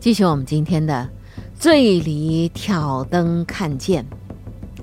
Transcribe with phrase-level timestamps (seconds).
[0.00, 1.10] 继续我们今天的
[1.60, 4.06] “醉里挑灯看剑”，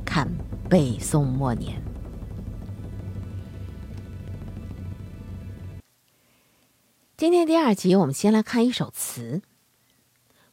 [0.05, 0.29] 看
[0.69, 1.81] 北宋末年。
[7.17, 9.41] 今天第二集，我们先来看一首词：“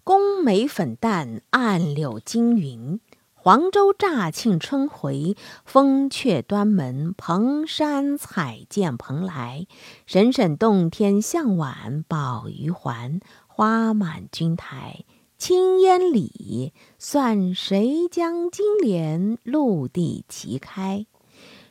[0.03, 2.99] 宫梅粉淡，暗柳惊云。
[3.35, 7.13] 黄州乍庆春回，风却端门。
[7.19, 9.67] 蓬山彩剑蓬莱，
[10.07, 12.03] 神沈洞天向晚。
[12.09, 13.21] 宝鱼环，
[13.57, 15.05] 花满君台。
[15.39, 21.07] 青烟里，算谁将金莲陆地齐开？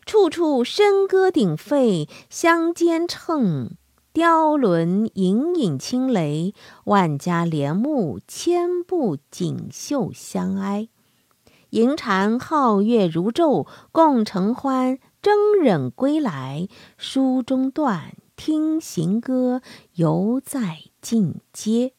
[0.05, 3.71] 处处笙歌鼎沸，相间乘。”
[4.13, 6.53] 雕轮隐隐清雷，
[6.85, 10.87] 万家帘幕千步锦绣相挨。
[11.71, 16.69] 银蟾皓月如昼，共承欢，争忍归来。
[16.97, 19.61] 书中断，听行歌，
[19.93, 21.93] 犹在尽街。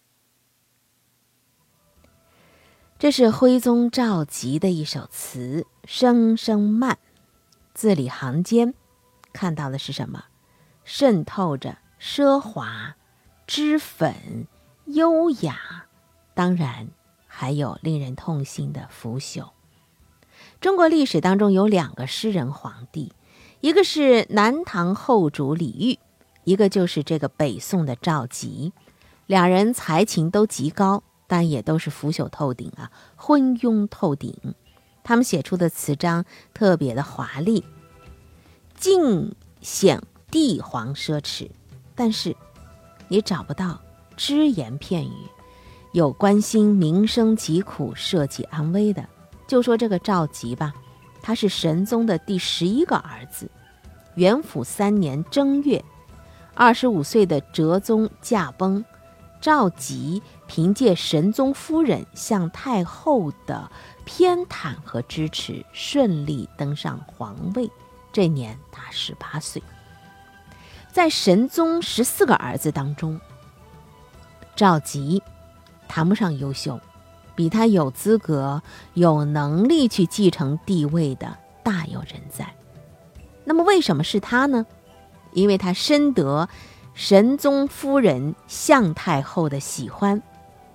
[2.99, 6.99] 这是徽宗赵佶的一首词，声声慢，
[7.75, 8.75] 字里行间
[9.33, 10.25] 看到的是什么？
[10.85, 11.79] 渗透着。
[12.01, 12.97] 奢华、
[13.47, 14.47] 脂粉、
[14.85, 15.87] 优雅，
[16.35, 16.91] 当然
[17.27, 19.53] 还有令人痛心的腐朽。
[20.61, 23.15] 中国历史当中有两个诗人皇帝，
[23.63, 25.99] 一个是南唐后主李煜，
[26.45, 28.73] 一个就是这个北宋的赵佶。
[29.27, 34.55] 两人才情都极高，但也都是腐朽透顶啊，昏庸透顶。
[35.03, 37.65] 他们写出的词章特别的华丽，
[38.77, 41.51] 尽显帝皇奢侈。
[41.95, 42.35] 但是，
[43.09, 43.81] 你找不到
[44.17, 45.29] 只言片语，
[45.93, 49.07] 有关心民生疾苦、社稷安危的。
[49.47, 50.75] 就说这个赵佶吧，
[51.23, 53.51] 他是神宗的第十一个儿子。
[54.17, 55.85] 元符三年正月，
[56.55, 58.85] 二十五岁的哲宗驾崩，
[59.41, 63.71] 赵佶凭借神宗夫人向太后的
[64.05, 67.71] 偏袒和支持，顺利登上皇位。
[68.13, 69.63] 这年他十八岁。
[70.93, 73.21] 在神宗十四个儿子当中，
[74.55, 75.21] 赵佶
[75.89, 76.79] 谈不上优秀，
[77.35, 78.63] 比他有资格、
[78.93, 82.55] 有能力去继承帝位的大有人在。
[83.43, 84.65] 那么，为什么是他呢？
[85.35, 86.49] 因为他深得
[86.95, 90.23] 神宗夫人向太后的喜欢。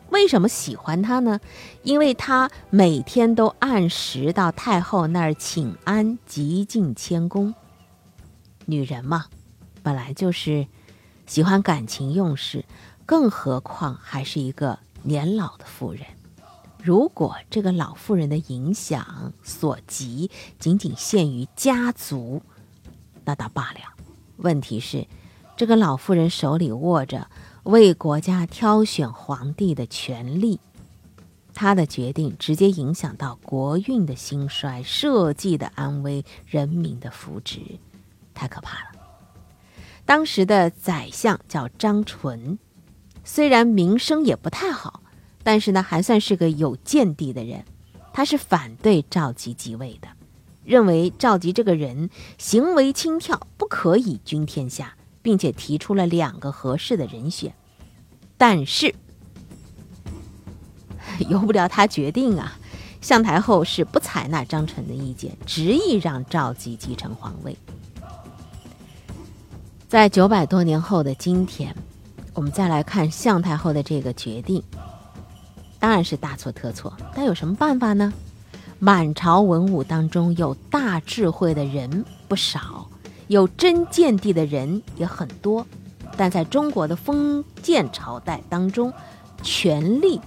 [0.10, 1.40] 为什么喜欢他呢？
[1.84, 7.54] 因为他每天都按时到太后那儿请安，极尽谦恭。
[8.66, 9.26] 女人嘛。
[9.82, 10.68] 本来就是
[11.26, 12.66] 喜欢感情用事，
[13.06, 16.02] 更何况还是一个年老的妇人。
[16.84, 22.42] 如果这个老妇人的影响所及仅仅限于家族，
[23.24, 23.80] 那倒罢了。
[24.40, 25.08] 问题是，
[25.56, 27.30] 这个老妇人手里握着
[27.64, 30.60] 为国家挑选皇帝的权利，
[31.54, 37.80] 她的决定直接影响到国运的兴衰、社稷的安危、人民的福祉，
[38.34, 38.86] 太可怕了。
[40.06, 42.58] 当时的宰相叫张纯，
[43.24, 45.04] 虽然名声也不太好，
[45.44, 47.64] 但是呢，还算是个有见地的人。
[48.12, 50.08] 他是反对赵佶即位的，
[50.70, 54.94] 认为赵佶这个人行为轻佻，不可以君天下，
[55.24, 57.52] 并且提出了两个合适的人选。
[58.38, 58.94] 但是
[61.28, 62.60] 由不了他决定啊，
[63.02, 67.58] 向太后是不采纳张纯的意见，执意让赵佶继承皇位。
[69.88, 71.76] 在九百多年后的今天，
[72.36, 74.62] 我们再来看向太后的这个决定，
[75.80, 76.96] 当然是大错特错。
[77.16, 78.14] 但有什么办法呢？
[78.80, 82.88] 满朝文武当中有大智慧的人不少，
[83.28, 85.66] 有真见地的人也很多。
[86.18, 88.92] 但在中国的封建朝代当中，
[89.42, 90.20] 权力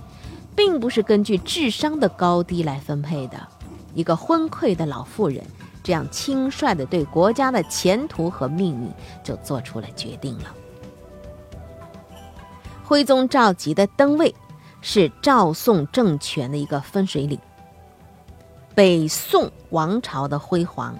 [0.54, 3.48] 并不是根据智商的高低来分配的。
[3.94, 5.44] 一个昏聩的老妇人。
[5.84, 8.88] 这样轻率的对国家的前途和命运
[9.24, 10.44] 就做出了决定了。
[12.84, 14.32] 徽宗赵佶的登位
[14.80, 17.36] 是赵宋政权的一个分水岭。
[18.74, 20.98] 北宋王朝的辉煌，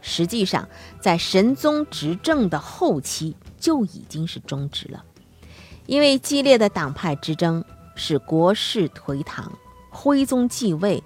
[0.00, 0.68] 实际上
[1.00, 5.04] 在神宗执政的后期就已经是终止了，
[5.86, 7.64] 因为激烈的党派之争
[7.94, 9.50] 使国势颓唐。
[9.94, 11.04] 徽宗继位，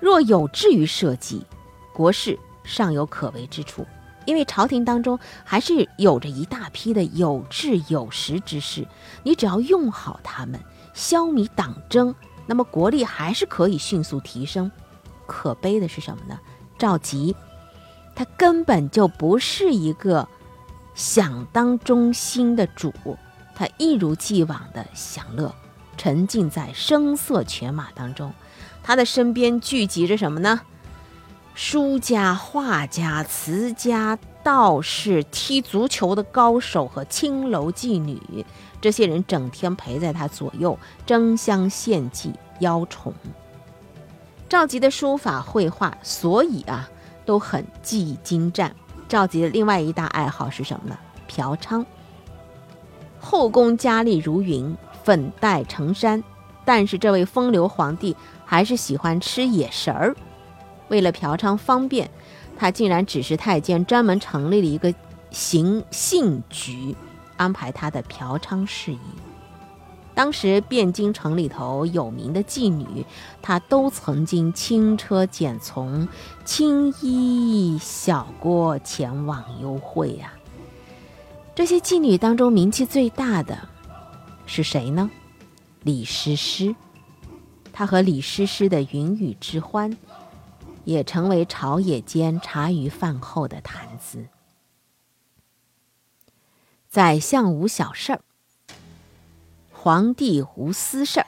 [0.00, 1.44] 若有志于社稷。
[1.92, 3.86] 国事尚有可为之处，
[4.24, 8.88] 因为朝廷当中还是有着一大批的有志有识之士，
[9.22, 10.58] 你只要用好他们，
[10.94, 12.14] 消弭党争，
[12.46, 14.70] 那么国力还是可以迅速提升。
[15.26, 16.38] 可悲的是什么呢？
[16.78, 17.34] 赵佶，
[18.14, 20.28] 他根本就不是一个
[20.94, 22.92] 想当中心的主，
[23.54, 25.54] 他一如既往的享乐，
[25.96, 28.32] 沉浸在声色犬马当中。
[28.82, 30.60] 他的身边聚集着什么呢？
[31.54, 38.44] 书家、画家、词家、道士、踢足球的高手和青楼妓女，
[38.80, 43.14] 这些人整天陪在他左右，争相献计、邀宠。
[44.54, 46.88] 赵佶的书法绘画，所以啊，
[47.26, 48.72] 都很技艺精湛。
[49.08, 50.96] 赵佶的另外一大爱好是什么呢？
[51.26, 51.84] 嫖娼。
[53.18, 56.22] 后宫佳丽如云，粉黛成山，
[56.64, 60.14] 但是这位风流皇帝还是喜欢吃野食儿。
[60.86, 62.08] 为了嫖娼方便，
[62.56, 64.94] 他竟然指示太监专门成立了一个
[65.32, 66.94] 行幸局，
[67.36, 69.00] 安排他的嫖娼事宜。
[70.14, 73.04] 当时汴京城里头有名的妓女，
[73.42, 76.08] 她都曾经轻车简从、
[76.44, 80.32] 青衣小郭前往幽会呀。
[81.54, 83.68] 这些妓女当中名气最大的
[84.46, 85.10] 是谁呢？
[85.82, 86.74] 李师师。
[87.72, 89.96] 她和李师师的云雨之欢。
[90.84, 94.26] 也成为朝野间茶余饭后的谈资。
[96.90, 98.20] 宰相无小事儿，
[99.84, 101.26] 皇帝无私事儿。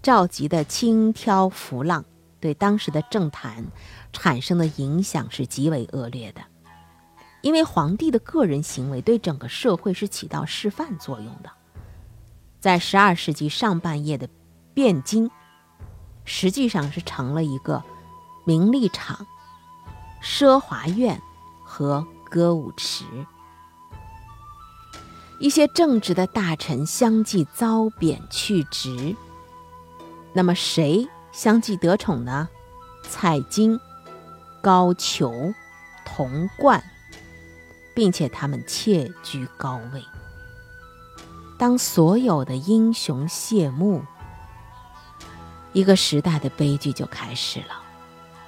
[0.00, 2.04] 召集的轻佻浮浪，
[2.38, 3.66] 对当时的政坛
[4.12, 6.42] 产生的影响是极为恶劣的。
[7.40, 11.50] 因为皇帝的个人行为对整个社会是起到示范作用的。
[12.60, 14.28] 在十二世纪上半叶的
[14.76, 15.28] 汴京，
[16.24, 17.82] 实际上是成了一个。
[18.44, 19.26] 名利场、
[20.22, 21.20] 奢华院
[21.64, 23.04] 和歌舞池，
[25.38, 29.14] 一些正直的大臣相继遭贬去职。
[30.32, 32.48] 那么谁相继得宠呢？
[33.08, 33.78] 蔡京、
[34.62, 35.54] 高俅、
[36.04, 36.82] 童贯，
[37.94, 40.02] 并且他们窃居高位。
[41.58, 44.02] 当所有的英雄谢幕，
[45.72, 47.82] 一个时代的悲剧就开始了。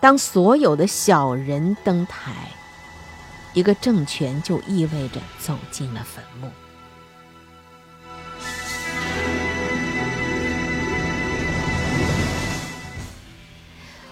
[0.01, 2.51] 当所有的小人登台，
[3.53, 6.51] 一个政权就意味着走进了坟墓。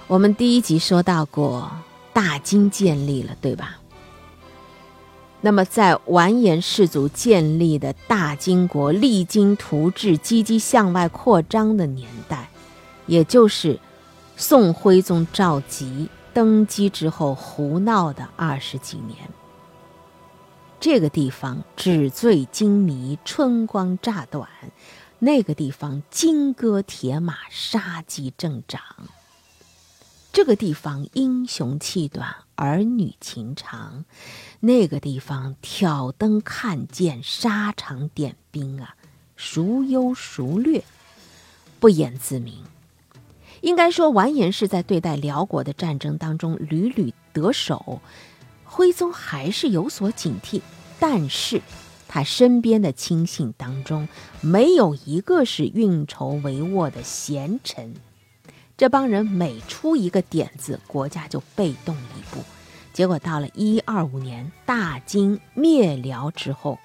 [0.08, 1.70] 我们第一集说到过，
[2.12, 3.78] 大金建立了，对吧？
[5.40, 12.48] 那么，在完颜氏族建立的大金国励精图治、积极向外扩张的年代，
[13.06, 13.78] 也就是。
[14.38, 19.16] 宋徽宗赵佶登基之后胡闹的二十几年，
[20.78, 24.46] 这个地方纸醉金迷、春光乍短；
[25.20, 28.82] 那个地方金戈铁马、杀机正长；
[30.36, 34.04] 这个地方英雄气短、儿女情长；
[34.60, 38.96] 那个地方挑灯看剑、沙场点兵啊，
[39.34, 40.84] 孰优孰劣，
[41.80, 42.62] 不言自明。
[43.62, 48.02] 应该说，完颜氏在对待辽国的战争当中屡屡得手，
[48.62, 50.60] 徽宗还是有所警惕。
[51.00, 51.62] 但是，
[52.06, 54.06] 他身边的亲信当中
[54.42, 57.94] 没有一个是运筹帷幄的贤臣。
[58.76, 62.44] 这帮人每出一个点子，国家就被动一步。
[62.92, 66.78] 结果到了一二五年，大金灭辽之后，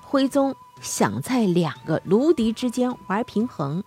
[0.00, 3.84] 徽宗想在两个卢敌之间玩平衡。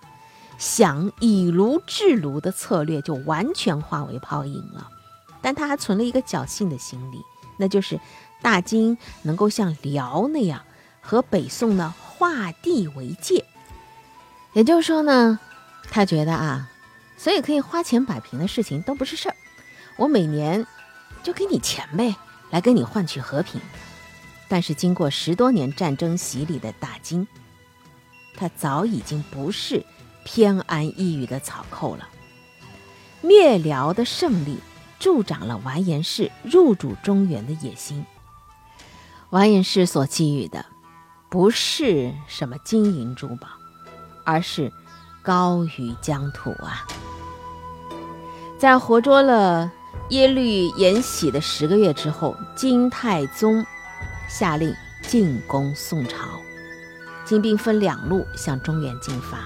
[0.60, 4.88] 想以卢制卢的策略就完全化为泡影了，
[5.42, 7.24] 但他还存了一个侥幸的心理，
[7.58, 8.00] 那就是
[8.42, 10.64] 大金能够像辽那样
[11.00, 13.46] 和北宋呢划地为界。
[14.54, 15.40] 也就是说呢，
[15.92, 16.72] 他觉得啊，
[17.18, 19.36] 所以可以花钱摆平的事情都不是事儿，
[19.98, 20.66] 我每年
[21.24, 22.16] 就给你钱呗，
[22.52, 23.60] 来跟你换取和平。
[24.48, 27.28] 但是经过十多年战争洗礼的大金，
[28.38, 29.84] 他早已经不是。
[30.30, 32.10] 偏安一隅的草寇了。
[33.22, 34.58] 灭辽的胜利
[35.00, 38.06] 助长了完颜氏入主中原的野心。
[39.30, 40.66] 完颜氏所给予的
[41.30, 43.48] 不是什么金银珠宝，
[44.26, 44.70] 而是
[45.24, 46.86] 高于疆土啊！
[48.58, 49.72] 在活捉了
[50.10, 53.64] 耶律延禧的十个月之后，金太宗
[54.28, 54.74] 下令
[55.04, 56.42] 进攻宋朝，
[57.24, 59.38] 金兵分两路向中原进发。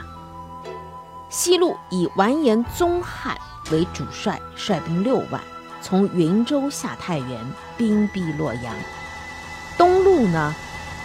[1.29, 3.37] 西路以完颜宗翰
[3.69, 5.41] 为主帅，率兵六万，
[5.81, 7.45] 从云州下太原，
[7.77, 8.73] 兵逼洛阳。
[9.77, 10.55] 东路呢，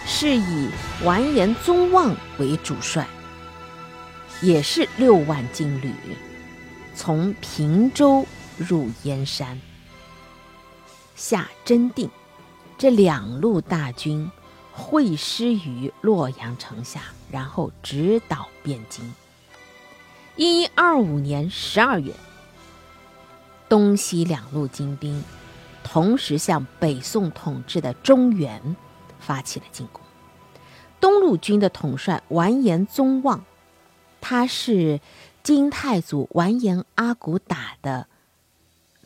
[0.05, 0.69] 是以
[1.03, 3.05] 完颜宗望为主帅，
[4.41, 5.91] 也是六万精旅，
[6.97, 8.25] 从平州
[8.57, 9.61] 入燕山，
[11.15, 12.09] 下真定。
[12.75, 14.31] 这两路大军
[14.73, 19.13] 会师于洛阳城下，然后直捣汴京。
[20.35, 22.11] 一一二五年十二月，
[23.69, 25.23] 东西两路精兵
[25.83, 28.75] 同时向北宋统治的中原
[29.19, 30.01] 发起了进攻。
[30.99, 33.45] 东路军的统帅完颜宗望，
[34.19, 34.99] 他是
[35.47, 38.07] 金太祖完颜阿骨打的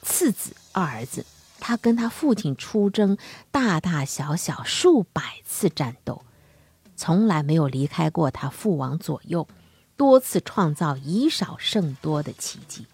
[0.02, 1.24] 次子二儿子。
[1.60, 3.16] 他跟他父亲出征，
[3.52, 6.24] 大大小小数百次战斗，
[6.96, 9.48] 从来没有离开过他父王左右，
[9.96, 12.88] 多次创造以少胜多的奇迹。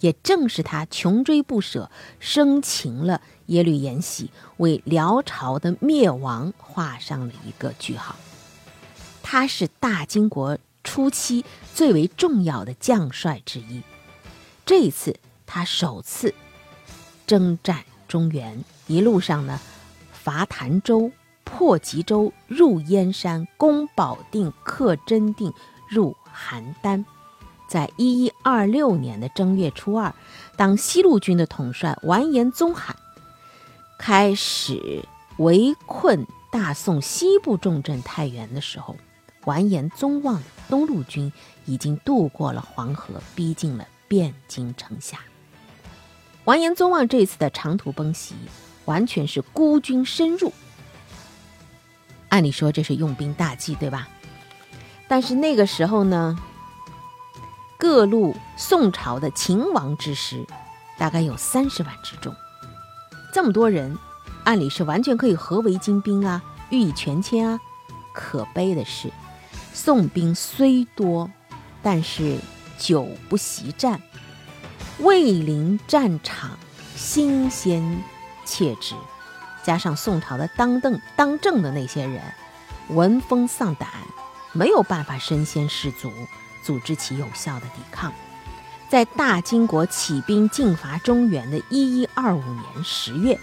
[0.00, 1.88] 也正是他穷追不舍，
[2.18, 8.16] 生擒了耶律延禧，为辽朝的灭亡画上了一个句号。
[9.22, 13.82] 他是大金国初期最为重要的将帅之一。
[14.64, 16.32] 这一次，他首次。
[17.26, 19.58] 征战中原，一路上呢，
[20.12, 21.10] 伐潭州，
[21.42, 25.50] 破吉州，入燕山，攻保定，克真定，
[25.88, 27.02] 入邯郸。
[27.66, 30.14] 在一一二六年的正月初二，
[30.54, 32.94] 当西路军的统帅完颜宗海
[33.98, 38.96] 开始围困大宋西部重镇太原的时候，
[39.44, 41.32] 完颜宗望东路军
[41.64, 45.18] 已经渡过了黄河，逼近了汴京城下。
[46.44, 48.34] 完颜宗望这次的长途奔袭，
[48.84, 50.52] 完全是孤军深入。
[52.28, 54.08] 按理说这是用兵大忌，对吧？
[55.06, 56.36] 但是那个时候呢，
[57.78, 60.44] 各路宋朝的秦王之师
[60.98, 62.34] 大概有三十万之众，
[63.32, 63.96] 这么多人，
[64.44, 67.60] 按理是完全可以合围精兵啊，予以全歼啊。
[68.12, 69.12] 可悲的是，
[69.74, 71.28] 宋兵虽多，
[71.82, 72.38] 但是
[72.78, 74.00] 久不习战。
[75.00, 76.56] 未临战场，
[76.94, 78.02] 新鲜
[78.44, 78.94] 切之，
[79.64, 82.22] 加上宋朝的当政当政的那些人
[82.90, 83.88] 闻风丧胆，
[84.52, 86.12] 没有办法身先士卒，
[86.62, 88.12] 组织起有效的抵抗。
[88.88, 93.36] 在大金国起兵进伐中原的一一二五年十月，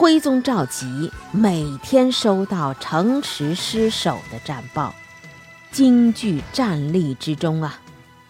[0.00, 4.94] 徽宗赵佶每天收到城池失守的战报，
[5.70, 7.78] 惊惧战栗之中啊！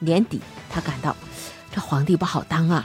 [0.00, 1.14] 年底，他感到。
[1.70, 2.84] 这皇帝不好当啊，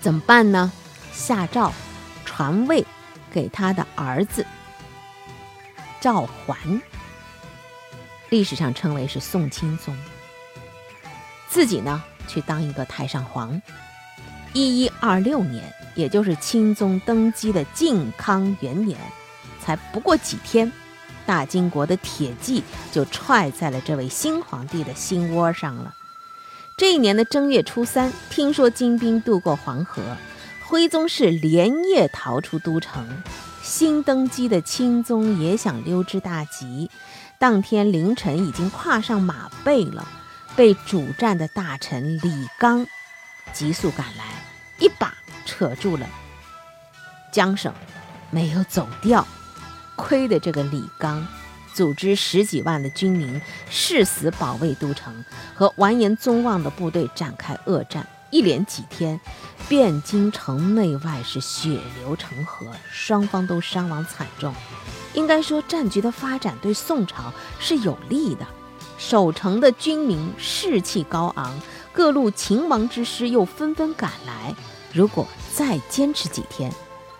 [0.00, 0.72] 怎么办呢？
[1.12, 1.72] 下诏
[2.24, 2.84] 传位
[3.30, 4.44] 给他的儿子
[6.00, 6.58] 赵桓，
[8.30, 9.96] 历史上称为是宋钦宗。
[11.48, 13.62] 自己呢去当一个太上皇。
[14.58, 18.98] 一一二六年，也就是钦宗登基的靖康元年，
[19.60, 20.72] 才不过几天，
[21.24, 25.94] 大金国的铁骑就踹在了这位新皇帝的心窝上了。
[26.76, 30.02] 这一年的正月初三，听说金兵渡过黄河，
[30.64, 33.06] 徽宗是连夜逃出都城。
[33.62, 36.90] 新登基的钦宗也想溜之大吉，
[37.38, 40.08] 当天凌晨已经跨上马背了，
[40.56, 42.86] 被主战的大臣李纲
[43.52, 44.24] 急速赶来，
[45.58, 46.06] 扯住了
[47.32, 47.74] 缰绳，
[48.30, 49.26] 没有走掉。
[49.96, 51.26] 亏的这个李纲。
[51.74, 55.24] 组织十几万的军民誓死保卫都城，
[55.54, 58.06] 和完颜宗望的部队展开恶战。
[58.30, 59.20] 一连几天，
[59.68, 64.54] 汴京城内外是血流成河，双方都伤亡惨重。
[65.14, 68.46] 应该说，战局的发展对宋朝是有利的。
[68.96, 71.60] 守城的军民士气高昂，
[71.92, 74.54] 各路秦王之师又纷纷赶来。
[74.92, 76.72] 如果再坚持几天，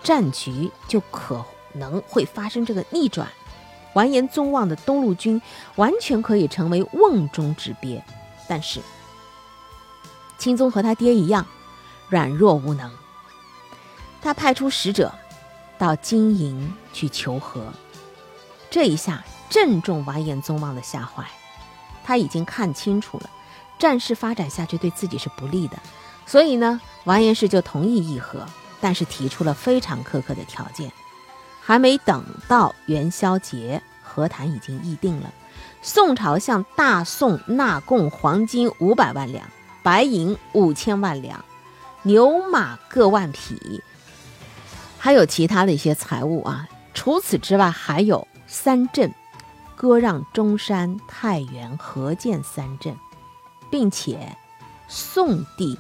[0.03, 3.29] 战局就可能会发生这个逆转。
[3.95, 5.41] 完颜宗望的东路军
[5.77, 8.03] 完全可以成为瓮中之鳖，
[8.47, 8.81] 但是
[10.39, 11.45] 钦宗和他爹一样
[12.09, 12.91] 软弱无能。
[14.21, 15.13] 他派出使者
[15.79, 17.73] 到金营去求和，
[18.71, 21.25] 这一下正中完颜宗望的下怀。
[22.05, 23.31] 他已经看清楚了，
[23.79, 25.79] 战事发展下去对自己是不利的，
[26.27, 28.47] 所以呢，完颜氏就同意议和，
[28.83, 30.93] 但是提出了非常苛刻的条件。
[31.59, 35.33] 还没等到元宵节，和谈已经议定了。
[35.81, 39.49] 宋朝向大宋纳贡黄金五百万两，
[39.83, 41.43] 白银五千万两，
[42.03, 43.83] 牛马各万匹，
[44.99, 46.69] 还有其他的一些财物啊。
[46.93, 49.15] 除此之外，还有三镇，
[49.77, 52.95] 割让中山、太原、河间三镇，
[53.71, 54.37] 并且
[54.89, 55.79] 宋帝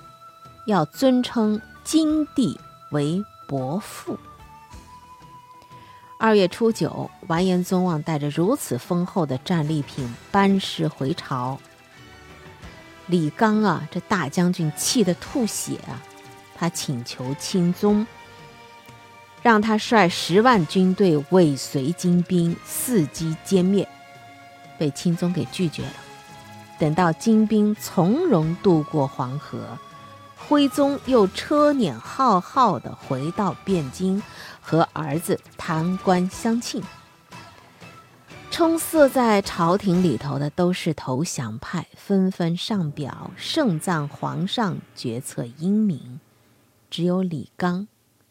[0.69, 2.61] 要尊称金帝
[2.91, 4.19] 为伯父。
[6.19, 11.59] 二月初九，完颜宗望带着如此丰厚的战利品班师回朝。
[13.07, 16.05] 李纲啊，这大将军气得吐血啊！
[16.55, 18.07] 他请求钦宗
[19.41, 23.89] 让他率十万军队尾随金兵，伺机歼灭，
[24.77, 25.95] 被钦宗给拒绝了。
[26.79, 29.79] 等到金兵从容渡过黄河，
[30.49, 34.23] 徽宗又车辇浩浩地回到汴京，
[34.63, 36.83] 和儿子弹冠相庆。
[38.51, 46.19] 充塞在朝廷里头的都是投降派，纷纷上表盛赞皇上决策英明，
[46.89, 47.87] 只有李纲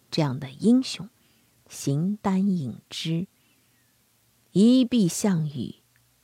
[0.10, 1.08] 这样的英雄，
[1.70, 3.28] 形单影只，
[4.54, 5.76] 一闭项羽，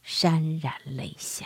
[0.04, 1.46] 潸然泪下。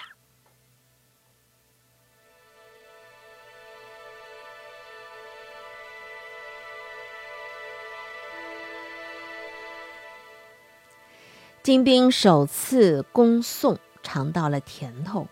[11.68, 15.28] 金兵首次攻宋，尝到了甜头，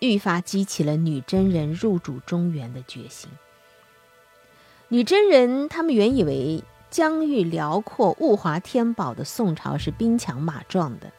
[0.00, 3.30] 愈发激起了女真人入主中原的决心。
[4.88, 11.12] 女真人他们原以为疆域辽阔、物华天宝的宋朝是兵强马壮的，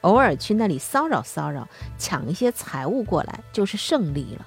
[0.00, 4.44] 偶尔去那里骚扰骚扰，抢一些财物过来就是胜利了。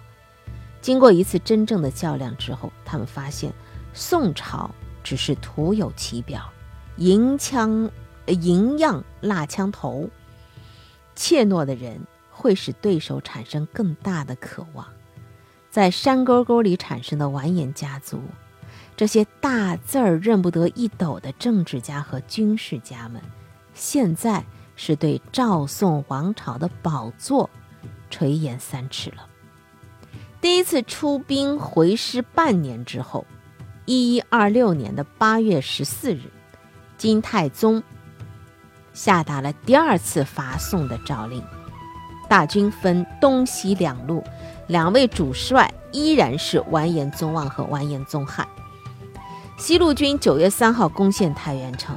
[0.82, 3.54] 经过一次真正的较量之后，他们发现
[3.94, 4.70] 宋朝
[5.02, 6.52] 只是徒有其表，
[6.98, 7.90] 银枪。
[8.34, 10.10] 营样蜡枪头，
[11.16, 14.88] 怯懦的人会使对手产生更大的渴望。
[15.70, 18.22] 在山沟沟里产生的完颜家族，
[18.96, 23.22] 这些大字儿认不得一斗的政治家和军事家们，
[23.74, 24.44] 现在
[24.76, 27.50] 是对赵宋王朝的宝座
[28.10, 29.28] 垂涎三尺了。
[30.42, 33.26] 第一次出兵回师半年之后，
[33.86, 36.32] 一一二六年的八月十四日，
[36.98, 37.84] 金太宗。
[38.98, 41.40] 下达了第二次伐宋的诏令，
[42.28, 44.24] 大军分东西两路，
[44.66, 48.48] 两位主帅依然是完颜宗望和完颜宗翰。
[49.56, 51.96] 西路军九月三号攻陷太原城。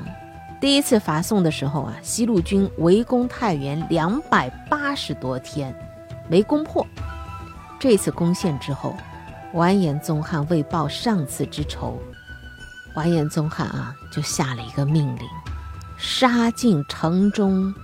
[0.61, 5.75] 第一次伐宋的时候啊，西路军围攻太原两百八十多天，
[6.29, 6.87] 没攻破。
[7.79, 8.95] 这次攻陷之后，
[9.55, 11.99] 完颜宗翰为报上次之仇，
[12.95, 15.27] 完颜宗翰啊就下了一个命令。
[16.03, 17.75] 杀尽城中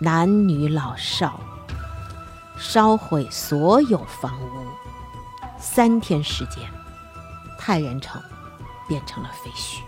[0.00, 1.38] 男女老少，
[2.58, 4.66] 烧毁所有房屋。
[5.60, 6.68] 三天时间，
[7.56, 8.20] 太原城
[8.88, 9.78] 变成了废墟。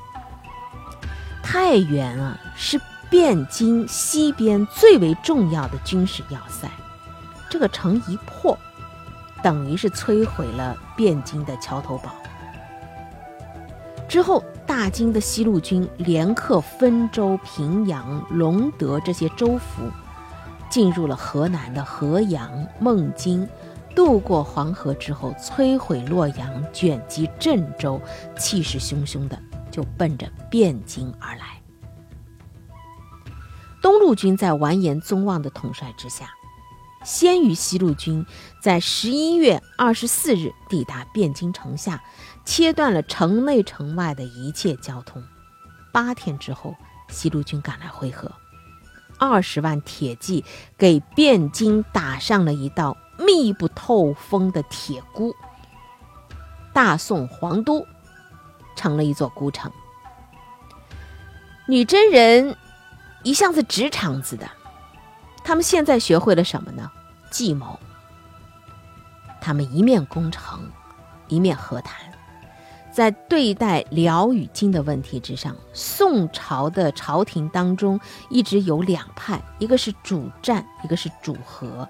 [1.42, 6.70] 太原啊，是汴京西边最为重要的军事要塞。
[7.50, 8.56] 这个城一破，
[9.42, 12.14] 等于是摧毁了汴京的桥头堡。
[14.08, 14.44] 之后。
[14.66, 19.90] 大金的西路军连克汾州、平阳、隆德这些州府，
[20.70, 23.46] 进入了河南的河阳、孟津，
[23.94, 28.00] 渡过黄河之后，摧毁洛阳，卷击郑州，
[28.38, 29.38] 气势汹汹的
[29.70, 31.60] 就奔着汴京而来。
[33.82, 36.26] 东路军在完颜宗望的统帅之下。
[37.04, 38.24] 先于西路军
[38.62, 42.02] 在十一月二十四日抵达汴京城下，
[42.44, 45.22] 切断了城内城外的一切交通。
[45.92, 46.74] 八天之后，
[47.08, 48.30] 西路军赶来会合，
[49.18, 50.44] 二十万铁骑
[50.76, 55.34] 给汴京打上了一道密不透风的铁箍。
[56.72, 57.86] 大宋皇都
[58.74, 59.70] 成了一座孤城。
[61.66, 62.56] 女真人
[63.22, 64.50] 一向是直肠子的。
[65.44, 66.90] 他们现在学会了什么呢？
[67.30, 67.78] 计谋。
[69.40, 70.68] 他们一面攻城，
[71.28, 72.13] 一面和谈。
[72.94, 77.98] 在对待辽与金的问题之上，宋朝的朝廷当中
[78.30, 81.88] 一直有两派，一个是主战，一个是主和。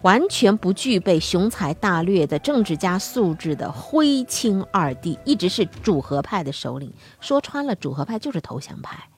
[0.00, 6.90] 完全不具备雄才大略的政治家素质的徽钦二帝，一直是主和派的首领。
[7.20, 9.10] 说穿了，主和派就是投降派。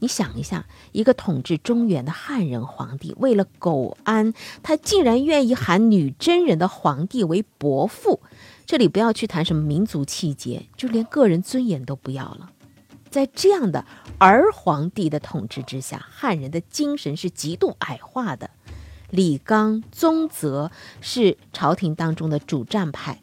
[0.00, 8.20] 你想一下，一个统治中原的汉人皇帝，为了苟安，他竟然愿意喊女真人的皇帝为伯父。
[8.66, 12.50] 这里不要去谈什么民族气节，就连个人尊严都不要了。
[13.10, 13.84] 在这样的
[14.18, 18.50] 儿皇帝的统治之下，汉人的精神是极度矮化的。
[19.10, 23.20] 李纲、宗泽是朝廷当中的主战派，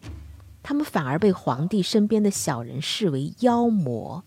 [0.63, 4.23] 他们反而被皇帝身边的小人视为妖魔，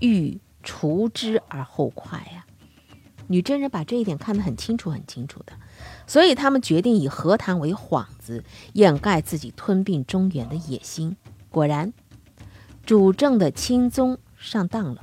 [0.00, 0.40] 欲。
[0.62, 2.44] 除之而后快呀！
[3.28, 5.54] 女真人把这一点看得很清楚、很清楚的，
[6.10, 8.42] 所以他们决定以和谈为幌子，
[8.72, 11.16] 掩盖自己吞并中原的野心。
[11.50, 11.92] 果然，
[12.84, 15.00] 主政的钦宗上当了。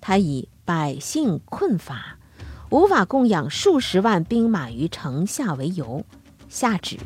[0.00, 2.16] 他以百姓困乏，
[2.70, 6.02] 无法供养数十万兵马于城下为由，
[6.48, 6.96] 下旨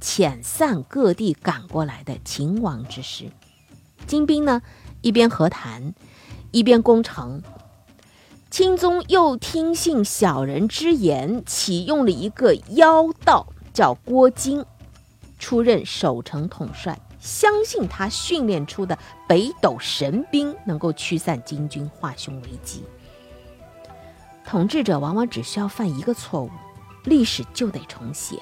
[0.00, 3.26] 遣散各地赶过来的秦王之师。
[4.06, 4.62] 金兵呢？
[5.02, 5.92] 一边和谈，
[6.52, 7.42] 一边攻城。
[8.52, 14.62] 钦宗又听信小人之言，启用了一个妖道，叫郭京，
[15.38, 17.00] 出任守城统帅。
[17.18, 22.84] 相信他训练出的北斗神兵能够驱散金军，化凶为吉。
[24.44, 26.50] 统治者往往只需要犯一个错误，
[27.04, 28.36] 历史就得重写。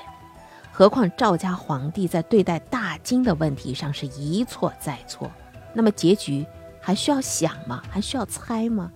[0.73, 5.31] 何况赵家皇帝在对待大金的问题上是一错再错，
[5.73, 6.45] 那么结局
[6.81, 7.81] 还需要想吗？
[7.89, 8.91] 还需要猜吗？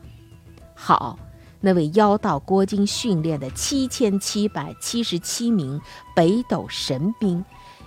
[0.75, 1.19] 好，
[1.61, 5.81] 那位妖道郭金训练的七千七百七十七名
[6.15, 7.45] 北斗神兵，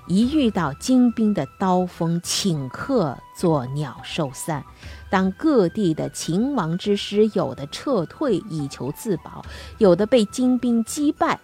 [0.08, 4.63] 一遇到金兵的刀锋，顷刻作鸟兽散。
[5.10, 9.45] 当各地的秦王之师有的撤退以求自保，
[9.78, 11.39] 有的被金兵击败，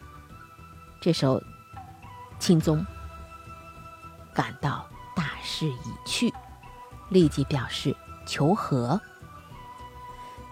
[1.00, 1.42] 这时候，
[2.40, 2.86] 钦宗
[4.34, 6.34] 感到大势已去，
[7.10, 9.00] 立即表示求和。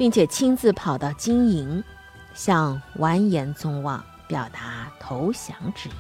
[0.02, 1.84] 并且亲自跑到金营，
[2.34, 5.92] 向完颜宗望表达投降之意。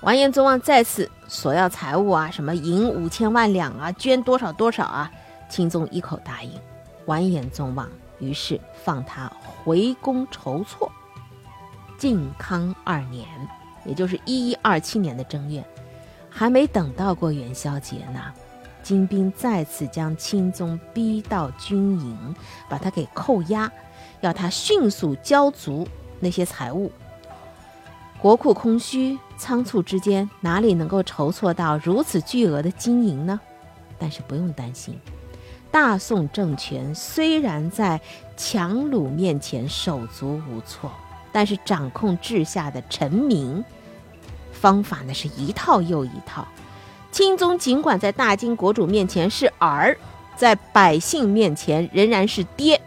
[0.00, 5.12] 完颜宗望再次索要财物啊，什么银五千万两啊，捐多少多少啊，
[5.50, 6.58] 钦宗一口答应。
[7.04, 7.86] 完颜宗望
[8.18, 10.90] 于是放他回宫筹措。
[11.98, 13.28] 靖康二年，
[13.84, 15.62] 也就是一一二七年的正月，
[16.30, 18.32] 还没等到过元宵节呢。
[18.82, 22.34] 金兵再次将钦宗逼到军营，
[22.68, 23.70] 把他给扣押，
[24.20, 25.86] 要他迅速交足
[26.20, 26.90] 那些财物。
[28.18, 33.40] 国库空虚，仓促之间哪里能够筹措到如此巨额的金银呢？
[33.98, 34.98] 但是不用担心，
[35.70, 38.00] 大宋政权虽然在
[38.36, 40.90] 强虏面前手足无措，
[41.32, 43.64] 但是掌控治下的臣民
[44.52, 46.46] 方法那是一套又一套。
[47.12, 49.94] 钦宗尽管在大金国主面前是儿，
[50.34, 52.80] 在百姓面前仍然是爹。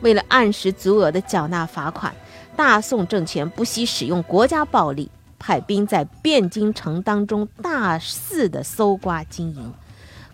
[0.00, 2.14] 为了按时足额的缴纳罚款，
[2.56, 9.72] 大宋政权不惜使用国家暴力，派兵在汴京城当中大肆的搜刮金银。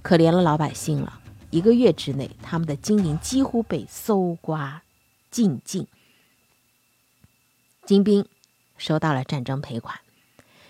[0.03, 1.19] 可怜了老百姓了，
[1.51, 4.83] 一个月之内，他们的金银几乎被搜刮
[5.33, 5.89] 尽尽。
[7.85, 8.25] 金兵
[8.79, 9.99] 收到了战争赔款，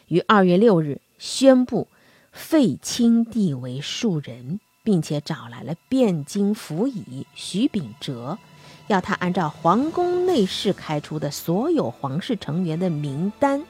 [0.09, 1.87] 于二月六日宣布。
[2.33, 8.39] 废清帝为庶人，并且找来了汴京府尹徐秉哲，
[8.87, 13.65] 要他按照皇宫内侍开出的所有皇室成员的名单，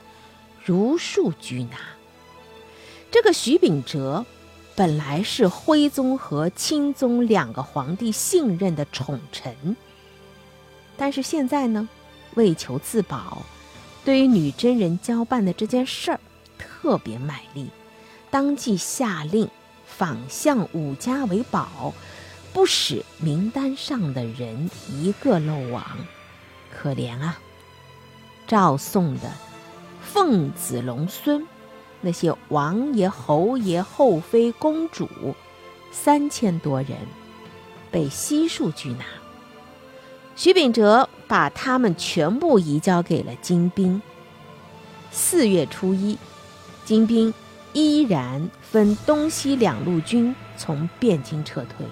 [0.64, 1.78] 如数拘拿。
[3.10, 4.24] 这个徐秉哲
[4.76, 9.76] 本来是徽宗和钦宗两个皇帝信任的宠臣，
[10.96, 11.88] 但是现在呢，
[12.34, 13.42] 为求自保，
[14.04, 16.20] 对于女真人交办的这件事儿
[16.56, 17.68] 特别卖力。
[18.30, 19.48] 当即下令，
[19.84, 21.92] 仿相五家为保，
[22.52, 25.84] 不使名单上的人一个漏网。
[26.72, 27.38] 可怜啊！
[28.46, 29.32] 赵宋的
[30.00, 31.46] 凤子龙孙，
[32.00, 35.08] 那些王爷、侯爷、后妃、公主，
[35.92, 36.90] 三千多人
[37.90, 39.04] 被悉数拘拿。
[40.36, 44.00] 徐秉哲把他们全部移交给了金兵。
[45.10, 46.16] 四月初一，
[46.84, 47.34] 金兵。
[47.72, 51.86] 依然分东西两路军从汴京撤退，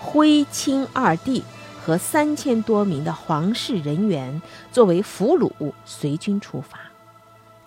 [0.00, 1.42] 徽钦二帝
[1.82, 6.78] 和三千多名的皇室人员作为俘虏随军出发。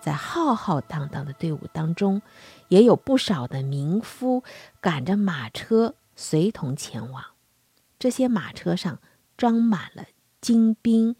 [0.00, 2.22] 在浩浩荡荡的队伍当中，
[2.68, 4.42] 也有不少的民夫
[4.80, 7.22] 赶着马车随同前往。
[7.98, 8.98] 这些马车上
[9.36, 10.04] 装满了
[10.40, 11.16] 金兵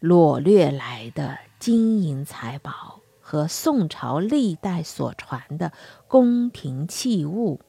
[0.00, 3.00] 掳掠来的金银财宝。
[3.34, 5.72] 和宋朝历代所传的
[6.06, 7.60] 宫廷器物，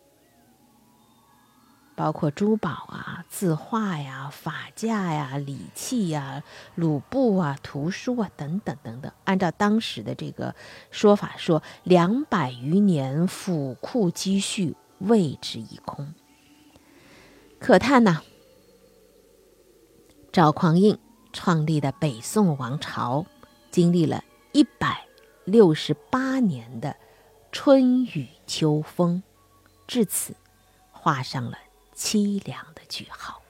[1.95, 6.43] 包括珠宝啊、字画呀、法架呀、礼器呀、
[6.75, 9.11] 鲁布啊、图书啊等等等等。
[9.23, 10.53] 按照当时的这个
[10.91, 16.13] 说法，说两百余年府库积蓄为之一空。
[17.57, 18.21] 可叹呐，
[20.31, 20.99] 赵匡胤
[21.33, 23.25] 创立的北宋王朝，
[23.71, 25.07] 经历了一百。
[25.45, 26.95] 六十八年的
[27.51, 29.21] 春雨秋风，
[29.87, 30.35] 至此
[30.91, 31.57] 画上了
[31.95, 33.44] 凄凉的句号。